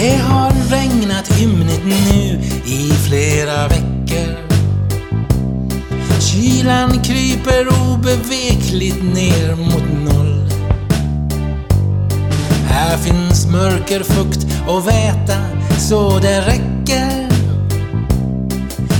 [0.00, 4.36] Det har regnat ymnigt nu i flera veckor.
[6.20, 10.50] Kylan kryper obevekligt ner mot noll.
[12.68, 15.36] Här finns mörker, fukt och väta
[15.78, 17.28] så det räcker.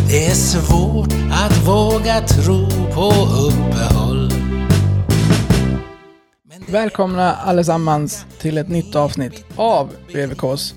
[0.09, 3.13] Det är svårt att våga tro på
[3.47, 4.10] uppehåll.
[6.73, 10.75] Välkomna allesammans till ett nytt avsnitt av VVKs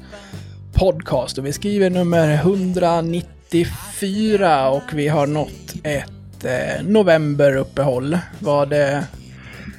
[0.73, 1.38] podcast.
[1.38, 8.17] Och vi skriver nummer 194 och vi har nått ett eh, novemberuppehåll.
[8.39, 9.03] Vad det...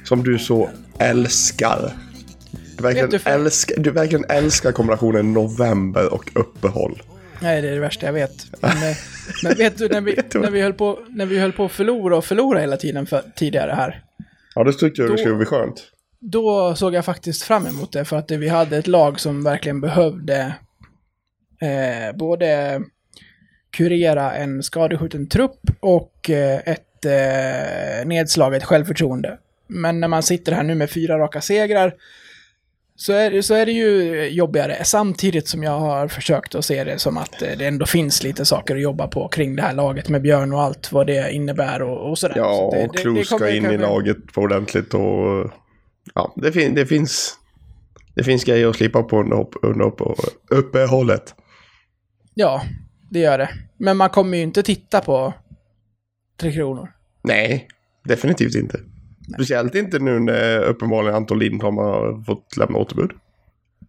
[0.03, 0.69] Som du så
[0.99, 1.93] älskar.
[2.77, 7.01] Du verkligen, du för- älskar, du verkligen älskar kombinationen november och uppehåll.
[7.39, 8.45] Nej, det är det värsta jag vet.
[8.61, 8.97] Men, eh,
[9.43, 12.17] men vet du, när vi, när, vi höll på, när vi höll på att förlora
[12.17, 14.01] och förlora hela tiden för, tidigare här.
[14.55, 15.91] Ja, det tyckte jag det Då- skulle bli skönt.
[16.27, 19.81] Då såg jag faktiskt fram emot det för att vi hade ett lag som verkligen
[19.81, 20.55] behövde
[21.61, 22.81] eh, både
[23.71, 29.37] kurera en skadeskjuten trupp och eh, ett eh, nedslaget självförtroende.
[29.67, 31.93] Men när man sitter här nu med fyra raka segrar
[32.95, 34.83] så är, så är det ju jobbigare.
[34.83, 38.45] Samtidigt som jag har försökt att se det som att eh, det ändå finns lite
[38.45, 41.81] saker att jobba på kring det här laget med Björn och allt vad det innebär
[41.81, 42.35] och, och sådär.
[42.37, 45.51] Ja, så det, och Klo ska in i laget på ordentligt och...
[46.13, 47.39] Ja, det, fin, det finns...
[48.15, 50.01] Det finns grejer att slipa på under, upp, under upp,
[50.49, 51.35] uppehållet.
[52.33, 52.61] Ja,
[53.09, 53.49] det gör det.
[53.77, 55.33] Men man kommer ju inte titta på
[56.39, 56.89] Tre Kronor.
[57.23, 57.67] Nej,
[58.03, 58.79] definitivt inte.
[59.33, 63.11] Speciellt inte nu när uppenbarligen Anton Lindholm har fått lämna återbud.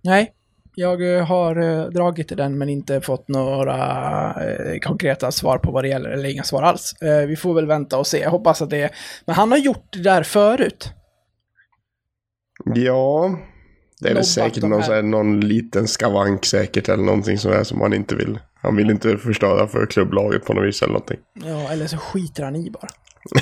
[0.03, 0.33] Nej,
[0.75, 3.75] jag eh, har eh, dragit i den men inte fått några
[4.29, 6.95] eh, konkreta svar på vad det gäller, eller inga svar alls.
[7.29, 8.19] Vi får väl vänta och se.
[8.19, 8.91] Jag hoppas att det är...
[9.25, 10.93] Men han har gjort det där förut.
[12.75, 13.39] Ja,
[14.01, 15.03] det är väl säkert någon, här.
[15.03, 18.39] någon liten skavank säkert eller någonting sådär som han inte vill.
[18.63, 21.19] Han vill inte förstöra för klubblaget på något vis eller någonting.
[21.45, 22.89] Ja, eller så skiter han i bara.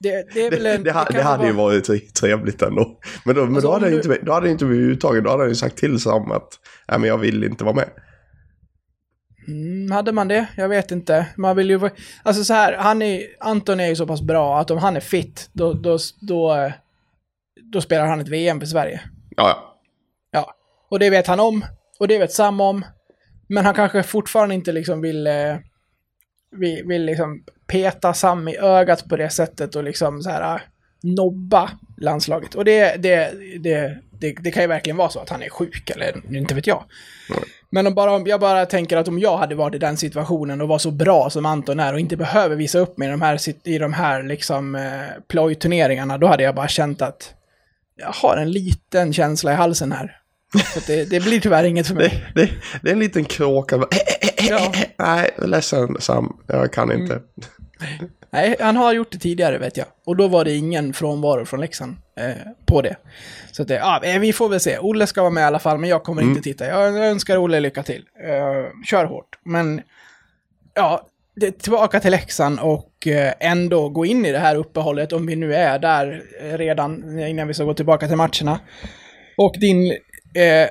[0.00, 0.82] Det, det en...
[0.82, 2.98] det, det hade ju vara- varit tre- trevligt ändå.
[3.24, 5.24] Men då, men Alltså, då hade han du- inte, då hade han inte blivit uttagen.
[5.24, 6.48] Då hade han ju sagt till Sam att
[6.88, 7.88] Nej, men jag vill inte vara med.
[9.48, 10.46] Mm, hade man det?
[10.56, 11.26] Jag vet inte.
[11.36, 11.80] Man vill ju...
[12.22, 15.00] Alltså så här, han är, Anton är ju så pass bra att om han är
[15.00, 16.72] fit, då, då, då, eh,
[17.72, 19.00] då spelar han ett VM för Sverige.
[19.36, 19.68] Ja, ja.
[20.30, 20.54] Ja,
[20.88, 21.64] och det vet han om.
[21.98, 22.84] Och det vet Sam om.
[23.46, 25.56] Men han kanske fortfarande inte liksom vill, eh,
[26.50, 30.60] vill, vill liksom peta Sam i ögat på det sättet och liksom så här eh,
[31.02, 32.54] nobba landslaget.
[32.54, 35.90] Och det, det, det, det, det kan ju verkligen vara så att han är sjuk,
[35.90, 36.84] eller inte vet jag.
[37.70, 40.68] Men om bara, jag bara tänker att om jag hade varit i den situationen och
[40.68, 43.38] var så bra som Anton är och inte behöver visa upp mig i de här,
[43.68, 47.34] i de här liksom eh, plojturneringarna, då hade jag bara känt att
[47.96, 50.18] jag har en liten känsla i halsen här.
[50.74, 52.24] Så det, det blir tyvärr inget för mig.
[52.34, 53.86] Det, det, det är en liten kråka.
[54.48, 54.72] Ja.
[54.98, 56.36] Nej, ledsen Sam.
[56.46, 57.20] Jag kan inte.
[58.32, 59.86] Nej, han har gjort det tidigare vet jag.
[60.06, 62.34] Och då var det ingen frånvaro från Leksand eh,
[62.66, 62.96] på det.
[63.52, 64.78] Så att det, ja, eh, vi får väl se.
[64.78, 66.66] Olle ska vara med i alla fall, men jag kommer inte titta.
[66.66, 68.04] Jag önskar Olle lycka till.
[68.24, 69.38] Eh, kör hårt.
[69.44, 69.82] Men,
[70.74, 71.08] ja,
[71.62, 75.54] tillbaka till Leksand och eh, ändå gå in i det här uppehållet, om vi nu
[75.54, 78.60] är där eh, redan innan vi ska gå tillbaka till matcherna.
[79.36, 79.90] Och din
[80.34, 80.68] eh,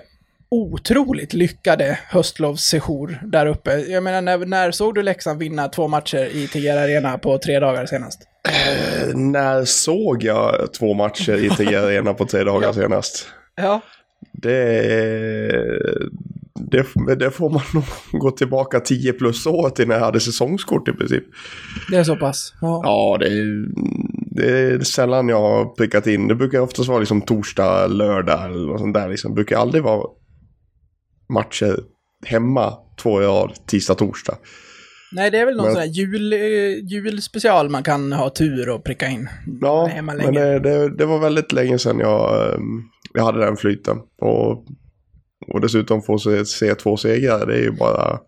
[0.49, 3.71] otroligt lyckade höstlovssejour där uppe.
[3.77, 7.59] Jag menar, när, när såg du Leksand vinna två matcher i TR Arena på tre
[7.59, 8.21] dagar senast?
[8.47, 13.27] Eh, När såg jag två matcher i TG Arena på tre dagar senast?
[13.55, 13.81] Ja.
[14.31, 14.81] Det,
[16.71, 17.83] det, det får man nog
[18.21, 21.23] gå tillbaka 10 plus år till när jag hade säsongskort i princip.
[21.89, 22.53] Det är så pass?
[22.61, 22.81] Ja.
[22.83, 23.65] Ja, det är,
[24.35, 26.27] det är sällan jag har prickat in.
[26.27, 29.09] Det brukar oftast vara liksom torsdag, lördag eller något sånt där.
[29.09, 29.31] Liksom.
[29.31, 30.03] Det brukar aldrig vara
[31.33, 31.79] matcher
[32.25, 34.37] hemma två i rad, tisdag, torsdag.
[35.13, 36.39] Nej, det är väl någon Men- sån här jul, eh,
[36.91, 39.29] julspecial man kan ha tur och pricka in.
[39.61, 42.81] Ja, men det, det, det var väldigt länge sedan jag, ehm,
[43.13, 43.97] jag hade den flyten.
[44.21, 44.65] Och,
[45.47, 48.19] och dessutom få se, se två segrar, det är ju bara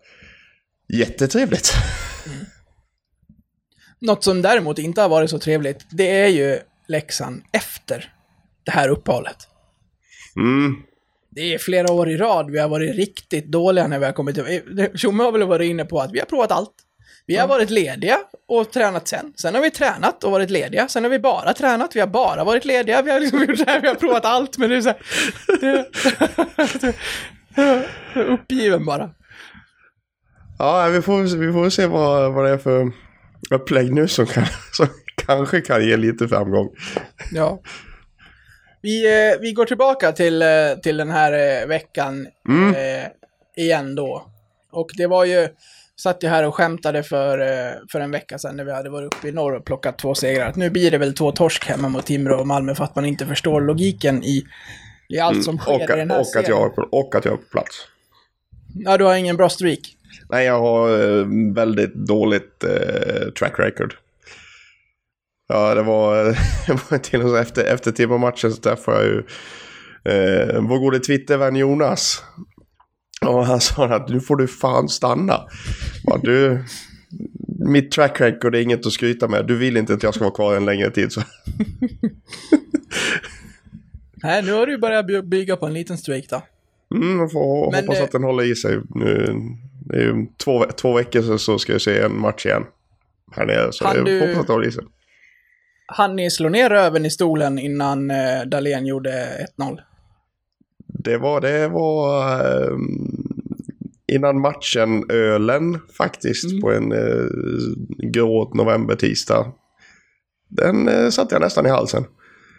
[0.88, 1.72] jättetrevligt.
[4.00, 6.58] Något som däremot inte har varit så trevligt, det är ju
[6.88, 8.12] Leksand efter
[8.64, 9.36] det här uppehållet.
[10.36, 10.76] Mm.
[11.30, 14.34] Det är flera år i rad vi har varit riktigt dåliga när vi har kommit
[14.34, 14.88] till...
[14.94, 16.74] Tjomme har väl varit inne på att vi har provat allt.
[17.26, 18.18] Vi har varit lediga
[18.48, 19.32] och tränat sen.
[19.36, 20.88] Sen har vi tränat och varit lediga.
[20.88, 21.96] Sen har vi bara tränat.
[21.96, 23.02] Vi har bara varit lediga.
[23.02, 24.58] Vi har liksom gjort så här, vi har provat allt.
[24.58, 24.98] Men det är så här...
[25.60, 26.94] Det,
[28.14, 29.10] uppgiven bara.
[30.58, 32.92] Ja, vi får, vi får se vad, vad det är för
[33.50, 34.86] upplägg nu som, kan, som
[35.26, 36.68] kanske kan ge lite framgång.
[37.32, 37.60] Ja.
[38.82, 40.48] Vi, eh, vi går tillbaka till, eh,
[40.82, 42.26] till den här eh, veckan.
[42.48, 42.74] Mm.
[42.74, 43.08] Eh,
[43.56, 44.30] igen då.
[44.72, 45.48] Och det var ju,
[46.00, 49.14] satt ju här och skämtade för, eh, för en vecka sedan när vi hade varit
[49.14, 50.46] uppe i norr och plockat två segrar.
[50.48, 53.04] Att nu blir det väl två torsk hemma mot Timrå och Malmö för att man
[53.04, 54.44] inte förstår logiken i,
[55.08, 55.82] i allt som sker Mm.
[55.90, 56.50] och, i den här och, att serien.
[56.50, 57.76] jag, är på- och att jag är på plats.
[58.74, 59.80] Ja, du har ingen bra streak.
[60.30, 63.94] Nej, jag har eh, väldigt dåligt eh, track record.
[65.48, 66.24] Ja, det var,
[66.66, 69.18] det var till och med efter, efter Timrå-matchen så träffade jag ju
[70.12, 72.22] eh, vår gode Twittervän Jonas.
[73.26, 75.40] Och han sa att nu får du fan stanna.
[76.06, 76.64] Bara, du,
[77.58, 79.46] mitt track record är inget att skryta med.
[79.46, 81.12] Du vill inte att jag ska vara kvar en längre tid.
[81.12, 81.20] Så.
[84.22, 86.42] Nej, nu har du börjat by- bygga på en liten streak då.
[86.96, 88.80] Mm, jag får Men, hoppas eh, att den håller i sig.
[88.94, 89.36] Nu,
[89.86, 92.64] det är ju två, två veckor så, så ska jag se en match igen.
[93.32, 93.72] Här nere.
[93.72, 94.84] Så Han jag du- hoppas att det håller i sig.
[95.86, 99.78] Han ni slå ner röven i stolen innan eh, Dahlén gjorde 1-0?
[100.86, 103.13] Det var, det var ehm,
[104.14, 106.60] innan matchen ölen faktiskt Mm.
[106.60, 107.28] på en uh,
[108.12, 109.52] grå november-tisdag.
[110.48, 112.04] Den uh, satte jag nästan i halsen.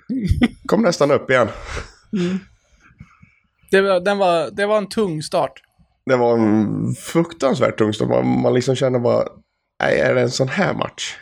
[0.66, 1.48] Kom nästan upp igen.
[3.72, 5.52] Det var, den var, det var en tung start.
[6.06, 8.10] Det var en fruktansvärt tung stund.
[8.10, 9.24] Man, man liksom kände bara,
[9.84, 11.16] nej, är det en sån här match?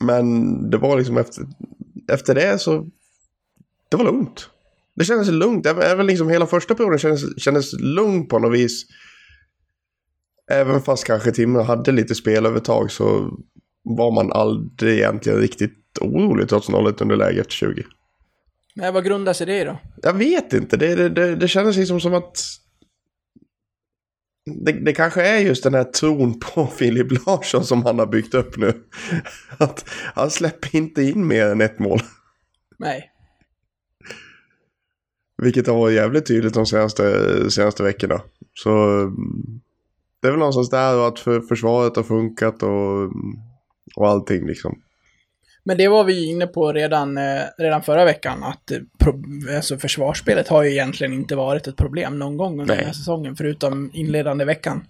[0.00, 1.44] Men det var liksom efter,
[2.12, 2.86] efter det så,
[3.90, 4.48] det var lugnt.
[4.96, 5.66] Det kändes lugnt.
[5.66, 8.86] Även, även liksom hela första perioden kändes, kändes lugn på något vis.
[10.52, 13.38] Även fast kanske Timrå hade lite spelövertag så
[13.84, 17.84] var man aldrig egentligen riktigt orolig trots 0-1 underläge efter 20.
[18.74, 19.78] Nej, vad grundar sig det då?
[20.02, 20.76] Jag vet inte.
[20.76, 22.44] Det, det, det, det kändes liksom som att...
[24.64, 28.34] Det, det kanske är just den här tron på Filip Larsson som han har byggt
[28.34, 28.72] upp nu.
[29.58, 32.00] Att han släpper inte in mer än ett mål.
[32.78, 33.10] Nej.
[35.42, 38.20] Vilket har varit jävligt tydligt de senaste, senaste veckorna.
[38.54, 38.72] Så
[40.22, 43.12] det är väl någonstans där och att för, försvaret har funkat och,
[43.96, 44.82] och allting liksom.
[45.64, 49.22] Men det var vi inne på redan, eh, redan förra veckan, att pro,
[49.56, 52.76] alltså försvarsspelet har ju egentligen inte varit ett problem någon gång under Nej.
[52.76, 54.84] den här säsongen, förutom inledande veckan.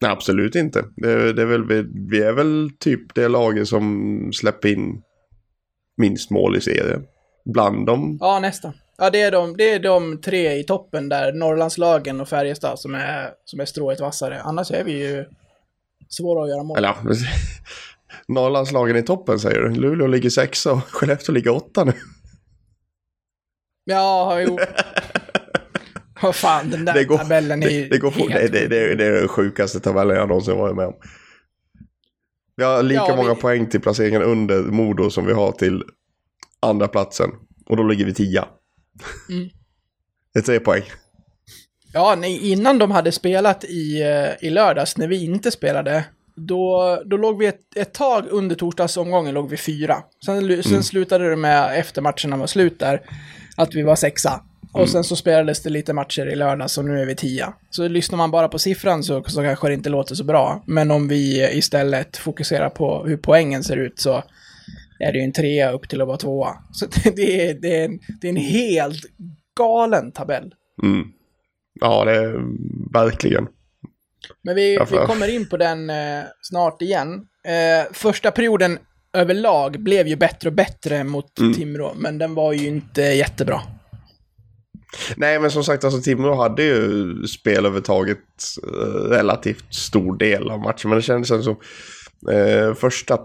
[0.00, 0.84] Nej, absolut inte.
[0.96, 5.02] Det, det är väl, vi, vi är väl typ det laget som släpper in
[5.96, 7.02] minst mål i serien.
[7.44, 8.18] Bland dem.
[8.20, 8.72] Ja, nästan.
[8.96, 12.94] Ja, det är, de, det är de tre i toppen där, Norrlandslagen och Färjestad, som
[12.94, 14.40] är, som är strået vassare.
[14.40, 15.24] Annars är vi ju
[16.08, 16.78] svåra att göra mål.
[16.78, 16.94] Eller
[18.28, 19.70] Norrlandslagen i toppen säger du.
[19.74, 21.92] Luleå ligger sexa och Skellefteå ligger åtta nu.
[23.84, 24.58] Ja, jo.
[26.22, 28.30] Vad fan, den där Det går, tabellen är ju det, det, går fort.
[28.30, 28.52] helt...
[28.52, 30.94] Det, det, det, är den sjukaste tabellen jag någonsin varit med om.
[32.56, 35.82] Vi har lika Ja, vi- många poäng till placeringen under Modo som vi har till
[36.60, 37.30] andra platsen.
[37.66, 38.44] Och då ligger vi tia.
[39.28, 39.50] Mm.
[40.32, 40.82] Det är tre poäng.
[41.92, 46.04] Ja, nej, innan de hade spelat i, eh, i lördags, när vi inte spelade,
[46.36, 50.02] då, då låg vi ett, ett tag under torsdagsomgången låg vi fyra.
[50.26, 53.00] Sen, sen slutade det med, efter matcherna var slut där,
[53.56, 54.40] att vi var sexa.
[54.72, 57.54] Och sen så spelades det lite matcher i lördags och nu är vi tia.
[57.70, 60.62] Så lyssnar man bara på siffran så, så kanske det inte låter så bra.
[60.66, 64.22] Men om vi istället fokuserar på hur poängen ser ut så
[64.98, 66.56] är det ju en trea upp till att vara tvåa.
[66.72, 66.86] Så
[67.16, 69.02] det är, det är, en, det är en helt
[69.58, 70.54] galen tabell.
[70.82, 71.06] Mm.
[71.80, 72.40] Ja, det är
[72.92, 73.48] verkligen.
[74.42, 77.26] Men vi, vi kommer in på den eh, snart igen.
[77.44, 78.78] Eh, första perioden
[79.12, 81.54] överlag blev ju bättre och bättre mot Mm.
[81.54, 83.60] Timrå, men den var ju inte jättebra.
[85.16, 88.18] Nej, men som sagt, alltså Timrå hade ju spelövertaget
[88.62, 90.90] eh, relativt stor del av matchen.
[90.90, 91.56] Men det kändes som
[92.32, 93.18] eh, första,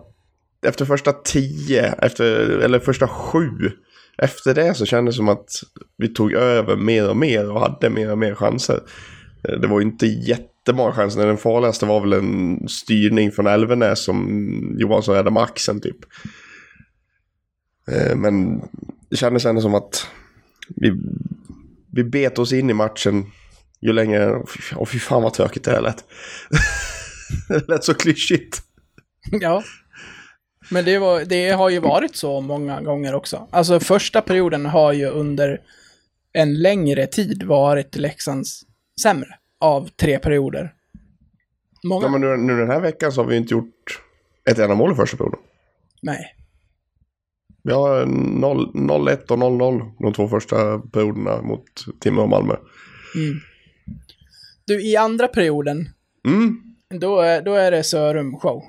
[0.61, 3.71] efter första tio, efter, eller första sju,
[4.17, 5.49] efter det så kändes det som att
[5.97, 8.79] vi tog över mer och mer och hade mer och mer chanser.
[9.43, 11.27] Eh, det var ju inte jättemånga chanser.
[11.27, 15.97] Den farligaste var väl en styrning från Elvenäs som Johansson räddade med axeln typ.
[17.91, 18.61] Eh, men
[19.09, 20.07] det kändes ändå som att
[20.75, 20.93] vi,
[21.91, 23.25] vi bet oss in i matchen
[23.81, 24.43] ju längre...
[24.75, 26.03] Åh fy fan vad tråkigt det här lät.
[27.49, 28.61] det lät så klyschigt.
[29.31, 29.63] ja.
[30.71, 33.47] Men det, var, det har ju varit så många gånger också.
[33.51, 35.61] Alltså första perioden har ju under
[36.33, 38.61] en längre tid varit Leksands
[39.01, 40.73] sämre av tre perioder.
[41.83, 42.05] Många...
[42.05, 44.01] Ja, men nu, nu den här veckan så har vi inte gjort
[44.49, 45.39] ett enda mål i första perioden.
[46.01, 46.35] Nej.
[47.63, 51.63] Vi har 0 0-1 och 0-0 de två första perioderna mot
[51.99, 52.55] Timrå och Malmö.
[53.15, 53.39] Mm.
[54.65, 55.89] Du, i andra perioden,
[56.27, 56.61] Mm,
[56.99, 58.63] då är, då är det Sörum show.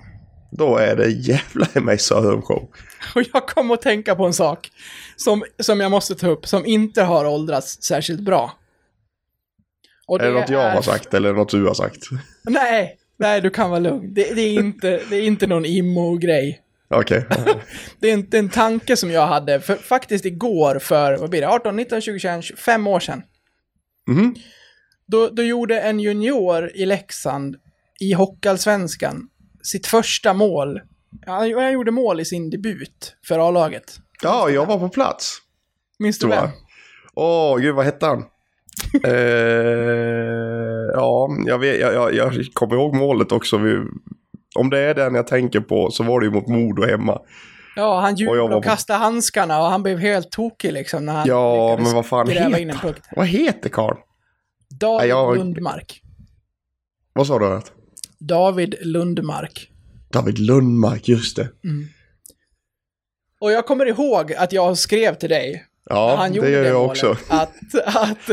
[0.50, 2.45] Då är det jävla i mig show.
[3.14, 4.71] Och jag kom att tänka på en sak
[5.16, 8.52] som, som jag måste ta upp, som inte har åldrats särskilt bra.
[10.07, 12.02] Och Är det något jag har sagt eller något du har sagt?
[12.42, 14.14] Nej, nej du kan vara lugn.
[14.14, 16.61] Det, det, är, inte, det är inte någon immo-grej.
[16.95, 17.26] Okej.
[18.00, 21.49] Det är inte en tanke som jag hade för, faktiskt igår för, vad blir det,
[21.49, 23.23] 18, 19, 20, 21, 25 år sedan.
[24.09, 24.35] Mhm.
[25.07, 27.57] Då, då gjorde en junior i Leksand
[28.00, 29.28] i Hockeyallsvenskan
[29.62, 30.81] sitt första mål.
[31.26, 33.97] Han, han gjorde mål i sin debut för A-laget.
[34.23, 35.38] Ja, jag var på plats.
[35.99, 36.49] Minns du vem?
[37.14, 38.19] Åh, gud vad hette han?
[39.05, 39.12] eh,
[40.95, 43.59] ja, jag, vet, jag, jag, jag kommer ihåg målet också.
[43.59, 43.76] Vi,
[44.55, 47.19] om det är den jag tänker på så var det ju mot Modo hemma.
[47.76, 51.12] Ja, han Och jublade och på- kastade handskarna och han blev helt tokig liksom när
[51.12, 52.95] han Ja, men vad fan heter han?
[53.17, 53.99] Vad heter karln?
[54.81, 56.02] David Ja, jag- Lundmark.
[57.12, 57.61] Vad sa du?
[58.21, 59.71] David Lundmark.
[60.12, 61.49] David Lundmark, just det.
[63.41, 66.75] Och jag kommer ihåg att jag skrev till dig Ja, han gjorde det gör jag
[66.75, 67.17] målet, också.
[67.29, 68.31] Att, att,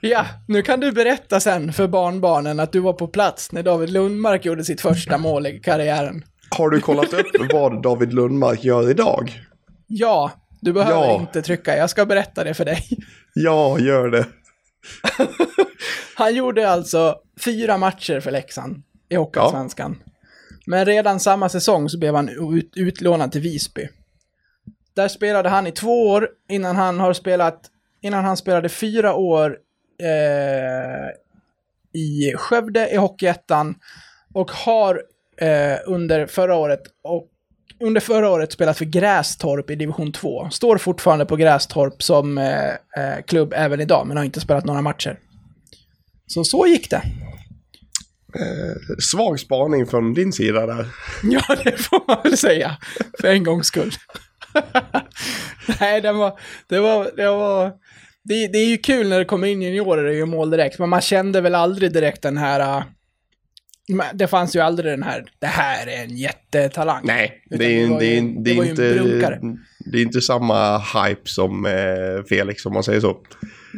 [0.00, 3.90] ja, nu kan du berätta sen för barnbarnen att du var på plats när David
[3.90, 6.24] Lundmark gjorde sitt första mål i karriären.
[6.50, 9.40] Har du kollat upp vad David Lundmark gör idag?
[9.86, 11.20] Ja, du behöver Ja.
[11.20, 12.88] inte trycka, jag ska berätta det för dig.
[13.34, 14.26] Ja, gör det.
[16.14, 20.02] Han gjorde alltså fyra matcher för Leksand i Hockeyallsvenskan.
[20.66, 23.88] Men redan samma säsong så blev han ut, utlånad till Visby.
[24.94, 27.60] Där spelade han i två år innan han har spelat,
[28.00, 29.58] innan han spelade fyra år
[30.02, 31.10] eh,
[32.00, 33.74] i Skövde i Hockeyettan
[34.34, 35.02] och har
[35.36, 37.26] eh, under förra året och
[37.80, 40.50] under förra året spelat för Grästorp i division 2.
[40.50, 44.82] Står fortfarande på Grästorp som eh, eh, klubb även idag, men har inte spelat några
[44.82, 45.18] matcher.
[46.26, 47.02] Så så gick det.
[48.34, 50.86] Eh, svag spaning från din sida där.
[51.22, 52.76] Ja, det får man väl säga.
[53.20, 53.92] För en gångs skull.
[55.80, 56.38] Nej, det var...
[56.66, 57.72] Det, var, det, var
[58.24, 60.88] det, det är ju kul när det kommer in juniorer och gör mål direkt, men
[60.88, 62.84] man kände väl aldrig direkt den här
[63.90, 67.00] men Det fanns ju aldrig den här, det här är en jättetalang.
[67.04, 69.40] Nej, Utan det är, var det ju- är, det det är ju inte,
[69.78, 71.72] det är inte samma hype som eh,
[72.28, 73.16] Felix om man säger så.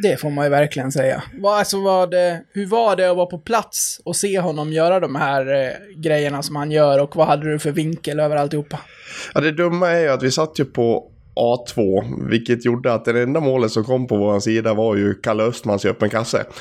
[0.03, 1.23] Det får man ju verkligen säga.
[1.39, 4.99] Vad, alltså, var det, hur var det att vara på plats och se honom göra
[4.99, 8.79] de här eh, grejerna som han gör och vad hade du för vinkel över alltihopa?
[9.33, 13.21] Ja, det dumma är ju att vi satt ju på A2, vilket gjorde att det
[13.21, 16.45] enda målet som kom på vår sida var ju Kalle Östmans i öppen kasse.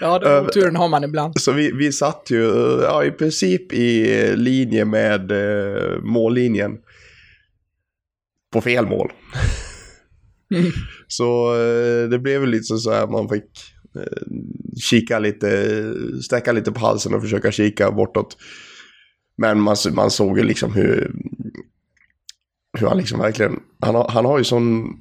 [0.00, 1.40] Ja, den oturen har man ibland.
[1.40, 2.42] Så vi, vi satt ju
[2.82, 6.78] ja, i princip i linje med eh, mållinjen.
[8.52, 9.12] På fel mål.
[10.54, 10.72] Mm.
[11.08, 11.54] Så
[12.10, 13.44] det blev väl lite så här man fick
[13.96, 14.22] eh,
[14.90, 15.74] kika lite,
[16.22, 18.36] sträcka lite på halsen och försöka kika bortåt.
[19.36, 21.12] Men man, man såg ju liksom hur,
[22.78, 24.96] hur han liksom verkligen, han har, han har ju sån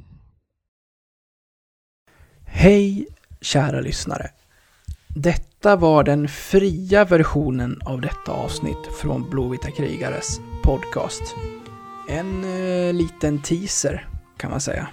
[2.46, 3.08] Hej,
[3.42, 4.30] kära lyssnare.
[5.08, 11.36] Detta var den fria versionen av detta avsnitt från Blåvita krigares podcast.
[12.10, 14.08] En eh, liten teaser,
[14.38, 14.88] kan man säga.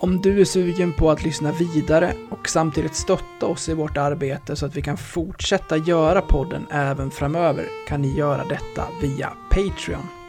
[0.00, 4.56] Om du är sugen på att lyssna vidare och samtidigt stötta oss i vårt arbete
[4.56, 10.21] så att vi kan fortsätta göra podden även framöver kan ni göra detta via Patreon.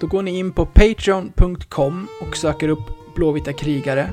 [0.00, 4.10] Då går ni in på patreon.com och söker upp Blåvita krigare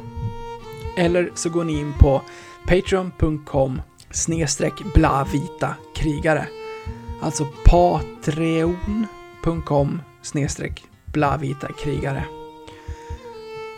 [0.98, 2.22] eller så går ni in på
[2.68, 6.48] patreon.com snedstreck blavita krigare.
[7.22, 8.82] Alltså patreon.com
[10.22, 12.26] snedstreck blavita krigare.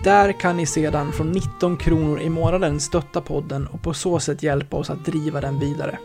[0.04, 4.44] Där kan ni sedan från 19 kronor i månaden stötta podden och på så sätt
[4.44, 6.00] hjälpa oss att driva den vidare.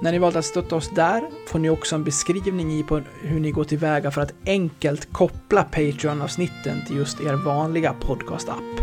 [0.00, 3.40] När ni valt att stötta oss där får ni också en beskrivning i på hur
[3.40, 8.80] ni går tillväga för att enkelt koppla Patreon-avsnitten till just er vanliga podcast-app.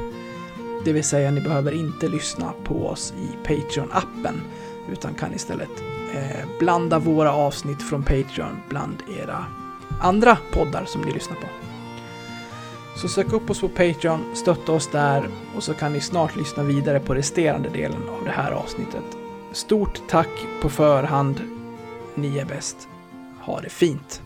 [0.86, 4.39] Det vill säga, ni behöver inte lyssna på oss i Patreon-appen,
[4.91, 5.70] utan kan istället
[6.15, 9.46] eh, blanda våra avsnitt från Patreon bland era
[10.01, 11.48] andra poddar som ni lyssnar på.
[12.96, 16.63] Så sök upp oss på Patreon, stötta oss där och så kan ni snart lyssna
[16.63, 19.23] vidare på resterande delen av det här avsnittet.
[19.53, 20.29] Stort tack
[20.62, 21.41] på förhand.
[22.15, 22.88] Ni är bäst.
[23.39, 24.22] Ha det fint.